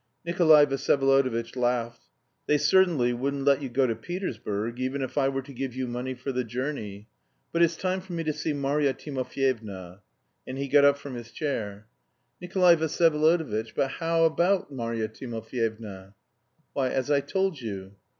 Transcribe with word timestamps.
Nikolay 0.25 0.65
Vsyevolodovitch 0.65 1.55
laughed. 1.55 2.01
"They 2.47 2.57
certainly 2.57 3.13
wouldn't 3.13 3.45
let 3.45 3.61
you 3.61 3.69
go 3.69 3.85
to 3.85 3.95
Petersburg, 3.95 4.79
even 4.79 5.03
if 5.03 5.15
I 5.15 5.29
were 5.29 5.43
to 5.43 5.53
give 5.53 5.75
you 5.75 5.85
money 5.85 6.15
for 6.15 6.31
the 6.31 6.43
journey.... 6.43 7.07
But 7.51 7.61
it's 7.61 7.75
time 7.75 8.01
for 8.01 8.13
me 8.13 8.23
to 8.23 8.33
see 8.33 8.51
Marya 8.51 8.95
Timofyevna." 8.95 10.01
And 10.47 10.57
he 10.57 10.67
got 10.69 10.85
up 10.85 10.97
from 10.97 11.13
his 11.13 11.29
chair. 11.31 11.85
"Nikolay 12.41 12.77
Vsyevolodovitch, 12.77 13.75
but 13.75 13.91
how 13.91 14.23
about 14.23 14.71
Marya 14.71 15.07
Timofyevna?" 15.07 16.15
"Why, 16.73 16.89
as 16.89 17.11
I 17.11 17.19
told 17.19 17.61
you." 17.61 17.91